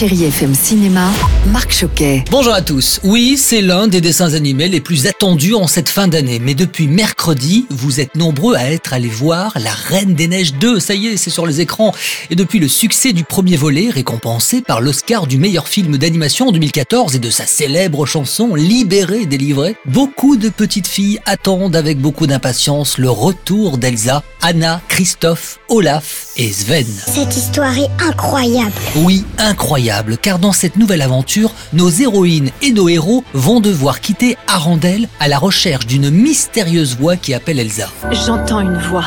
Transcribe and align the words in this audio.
Chérie 0.00 0.24
FM 0.24 0.54
Cinéma, 0.54 1.10
Marc 1.52 1.72
Choquet. 1.72 2.24
Bonjour 2.30 2.54
à 2.54 2.62
tous. 2.62 3.00
Oui, 3.04 3.36
c'est 3.36 3.60
l'un 3.60 3.86
des 3.86 4.00
dessins 4.00 4.32
animés 4.32 4.68
les 4.68 4.80
plus 4.80 5.06
attendus 5.06 5.52
en 5.52 5.66
cette 5.66 5.90
fin 5.90 6.08
d'année. 6.08 6.38
Mais 6.38 6.54
depuis 6.54 6.88
mercredi, 6.88 7.66
vous 7.68 8.00
êtes 8.00 8.14
nombreux 8.14 8.54
à 8.54 8.70
être 8.70 8.94
allés 8.94 9.08
voir 9.08 9.52
La 9.62 9.74
Reine 9.74 10.14
des 10.14 10.26
Neiges 10.26 10.54
2. 10.54 10.80
Ça 10.80 10.94
y 10.94 11.08
est, 11.08 11.18
c'est 11.18 11.28
sur 11.28 11.44
les 11.46 11.60
écrans. 11.60 11.92
Et 12.30 12.34
depuis 12.34 12.60
le 12.60 12.68
succès 12.68 13.12
du 13.12 13.24
premier 13.24 13.56
volet, 13.56 13.90
récompensé 13.90 14.62
par 14.62 14.80
l'Oscar 14.80 15.26
du 15.26 15.36
meilleur 15.36 15.68
film 15.68 15.98
d'animation 15.98 16.48
en 16.48 16.52
2014 16.52 17.16
et 17.16 17.18
de 17.18 17.28
sa 17.28 17.44
célèbre 17.44 18.06
chanson 18.06 18.54
Libérée, 18.54 19.26
délivrée, 19.26 19.76
beaucoup 19.84 20.38
de 20.38 20.48
petites 20.48 20.88
filles 20.88 21.20
attendent 21.26 21.76
avec 21.76 21.98
beaucoup 22.00 22.26
d'impatience 22.26 22.96
le 22.96 23.10
retour 23.10 23.76
d'Elsa, 23.76 24.22
Anna, 24.40 24.80
Christophe, 24.88 25.58
Olaf 25.68 26.28
et 26.36 26.50
Sven. 26.50 26.86
Cette 26.86 27.36
histoire 27.36 27.76
est 27.76 27.90
incroyable. 28.02 28.72
Oui, 28.96 29.24
incroyable, 29.36 29.89
car 30.22 30.38
dans 30.38 30.52
cette 30.52 30.76
nouvelle 30.76 31.02
aventure, 31.02 31.52
nos 31.72 31.90
héroïnes 31.90 32.50
et 32.62 32.72
nos 32.72 32.88
héros 32.88 33.24
vont 33.34 33.60
devoir 33.60 34.00
quitter 34.00 34.36
Arendelle 34.46 35.08
à 35.18 35.28
la 35.28 35.38
recherche 35.38 35.86
d'une 35.86 36.10
mystérieuse 36.10 36.96
voix 36.96 37.16
qui 37.16 37.34
appelle 37.34 37.58
Elsa. 37.58 37.88
J'entends 38.12 38.60
une 38.60 38.78
voix. 38.78 39.06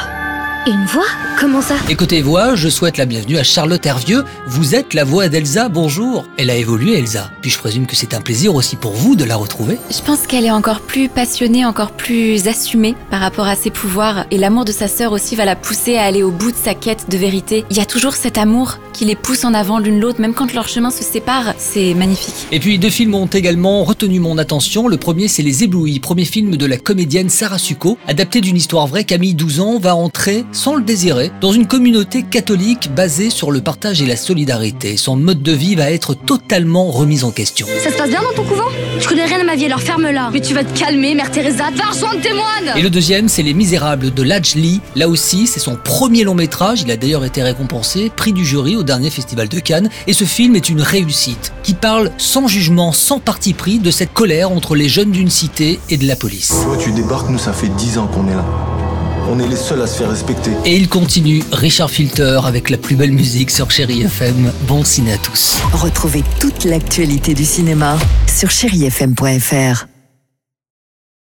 Une 0.66 0.86
voix? 0.86 1.04
Comment 1.38 1.62
ça? 1.62 1.76
Côté 1.98 2.22
voix, 2.22 2.56
je 2.56 2.70
souhaite 2.70 2.98
la 2.98 3.06
bienvenue 3.06 3.38
à 3.38 3.44
Charlotte 3.44 3.86
Hervieux. 3.86 4.24
Vous 4.48 4.76
êtes 4.76 4.94
la 4.94 5.04
voix 5.04 5.28
d'Elsa, 5.28 5.68
bonjour. 5.68 6.26
Elle 6.38 6.50
a 6.50 6.56
évolué, 6.56 6.98
Elsa. 6.98 7.30
Puis 7.42 7.52
je 7.52 7.58
présume 7.58 7.86
que 7.86 7.98
c'est 7.98 8.14
un 8.14 8.22
plaisir 8.22 8.56
aussi 8.56 8.78
pour 8.78 8.94
vous 8.94 9.18
de 9.18 9.26
la 9.26 9.36
retrouver. 9.36 9.78
Je 9.92 10.02
pense 10.02 10.26
qu'elle 10.26 10.46
est 10.46 10.52
encore 10.52 10.80
plus 10.80 11.10
passionnée, 11.10 11.66
encore 11.66 11.92
plus 11.92 12.48
assumée 12.48 12.96
par 13.12 13.20
rapport 13.20 13.46
à 13.46 13.58
ses 13.58 13.72
pouvoirs. 13.72 14.26
Et 14.32 14.38
l'amour 14.38 14.64
de 14.64 14.72
sa 14.72 14.88
sœur 14.88 15.12
aussi 15.12 15.36
va 15.36 15.44
la 15.44 15.58
pousser 15.58 15.98
à 15.98 16.04
aller 16.04 16.24
au 16.24 16.32
bout 16.32 16.52
de 16.52 16.58
sa 16.58 16.76
quête 16.76 17.10
de 17.10 17.18
vérité. 17.18 17.66
Il 17.70 17.76
y 17.76 17.82
a 17.82 17.86
toujours 17.86 18.14
cet 18.14 18.38
amour 18.38 18.78
qui 18.94 19.04
les 19.06 19.16
pousse 19.16 19.44
en 19.44 19.54
avant 19.54 19.80
l'une 19.80 20.00
l'autre, 20.00 20.22
même 20.22 20.34
quand 20.34 20.54
leurs 20.54 20.68
chemins 20.70 20.92
se 20.92 21.04
séparent. 21.04 21.54
C'est 21.58 21.94
magnifique. 21.94 22.48
Et 22.52 22.60
puis 22.60 22.80
deux 22.80 22.90
films 22.90 23.16
ont 23.16 23.26
également 23.26 23.84
retenu 23.84 24.20
mon 24.20 24.38
attention. 24.38 24.88
Le 24.88 24.98
premier, 24.98 25.28
c'est 25.28 25.44
Les 25.44 25.64
Éblouis, 25.64 26.00
premier 26.00 26.26
film 26.26 26.56
de 26.56 26.66
la 26.66 26.78
comédienne 26.78 27.30
Sarah 27.30 27.58
Succo. 27.58 27.98
Adapté 28.08 28.40
d'une 28.40 28.56
histoire 28.56 28.88
vraie, 28.88 29.04
Camille 29.04 29.34
12 29.34 29.60
ans 29.60 29.80
va 29.80 29.96
entrer, 29.96 30.46
sans 30.54 30.76
le 30.76 30.84
désirer, 30.84 31.32
dans 31.42 31.52
une 31.52 31.68
communauté 31.68 32.24
catholique 32.24 32.94
basée 32.96 33.30
sur 33.30 33.52
le 33.52 33.62
partage 33.62 34.02
et 34.02 34.06
la 34.06 34.16
solidarité. 34.16 34.96
Son 34.98 35.16
mode 35.16 35.42
de 35.42 35.52
vie 35.52 35.76
va 35.76 35.92
être 35.92 36.14
totalement 36.14 36.90
remis 36.92 37.24
en 37.24 37.32
question. 37.32 37.68
Ça 37.84 37.92
se 37.92 37.98
passe 37.98 38.10
bien 38.10 38.22
dans 38.22 38.34
ton 38.34 38.48
couvent? 38.48 38.70
Je 39.00 39.08
connais 39.08 39.26
rien 39.26 39.42
à 39.42 39.44
ma 39.44 39.56
vie, 39.56 39.66
alors 39.66 39.82
ferme-la. 39.82 40.30
Mais 40.32 40.40
tu 40.40 40.54
vas 40.54 40.64
te 40.64 40.78
calmer, 40.78 41.16
Mère 41.16 41.32
Teresa, 41.32 41.66
va 41.76 41.86
rejoindre 41.92 42.22
tes 42.22 42.34
moines 42.34 42.78
Et 42.78 42.82
le 42.82 42.90
deuxième, 42.90 43.28
c'est 43.28 43.44
Les 43.44 43.54
Misérables 43.54 44.14
de 44.14 44.24
Laj 44.24 44.56
Lee. 44.56 44.80
Là 44.96 45.10
aussi, 45.10 45.48
c'est 45.48 45.60
son 45.60 45.76
premier 45.76 46.24
long 46.24 46.36
métrage. 46.36 46.84
Il 46.84 46.92
a 46.92 46.98
d'ailleurs 46.98 47.26
été 47.26 47.42
récompensé, 47.42 48.12
prix 48.16 48.34
du 48.34 48.46
jury 48.46 48.76
au 48.76 48.84
dernier 48.84 49.10
festival 49.10 49.50
de 49.50 49.60
Cannes. 49.60 49.90
Et 50.08 50.14
ce 50.14 50.24
film 50.24 50.56
est 50.56 50.70
une 50.70 50.82
réussite 50.82 51.54
qui 51.64 51.74
parle 51.74 52.12
sans 52.18 52.48
jugement, 52.48 52.92
sans 52.92 53.20
parti 53.20 53.54
pris 53.54 53.80
de 53.80 53.92
cette 53.92 54.14
colère 54.14 54.52
entre 54.52 54.76
les 54.76 54.90
jeunes 54.90 55.12
d'une 55.12 55.30
cité 55.30 55.80
et 55.90 55.98
de 55.98 56.08
la 56.08 56.16
police. 56.16 56.54
Toi, 56.64 56.78
tu 56.78 56.92
débarques, 56.92 57.30
nous, 57.30 57.40
ça 57.40 57.54
fait 57.54 57.70
10 57.70 57.98
ans 57.98 58.08
qu'on 58.08 58.28
est 58.28 58.36
là. 58.36 58.73
On 59.30 59.40
est 59.40 59.48
les 59.48 59.56
seuls 59.56 59.82
à 59.82 59.88
se 59.88 59.98
faire 59.98 60.10
respecter. 60.10 60.52
Et 60.66 60.76
il 60.76 60.90
continue, 60.90 61.44
Richard 61.52 61.90
Filter 61.90 62.40
avec 62.46 62.70
la 62.70 62.78
plus 62.78 62.96
belle 62.96 63.14
musique 63.14 63.52
sur 63.52 63.72
Chéri 63.72 64.04
FM. 64.04 64.52
Bon 64.68 64.84
ciné 64.84 65.14
à 65.14 65.18
tous. 65.18 65.58
Retrouvez 65.74 66.24
toute 66.40 66.66
l'actualité 66.66 67.34
du 67.34 67.46
cinéma 67.46 67.98
sur 68.28 68.50
chérifm.fr. 68.50 69.93